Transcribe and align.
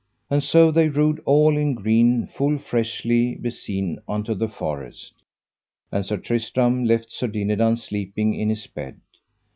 And 0.31 0.41
so 0.41 0.71
they 0.71 0.89
rode 0.89 1.21
all 1.25 1.55
in 1.55 1.75
green 1.75 2.25
full 2.25 2.57
freshly 2.57 3.35
beseen 3.35 3.99
unto 4.07 4.33
the 4.33 4.47
forest. 4.49 5.13
And 5.91 6.03
Sir 6.03 6.17
Tristram 6.17 6.85
left 6.85 7.11
Sir 7.11 7.27
Dinadan 7.27 7.77
sleeping 7.77 8.33
in 8.33 8.49
his 8.49 8.65
bed. 8.65 8.99